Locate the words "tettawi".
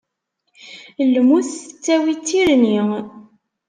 1.61-2.13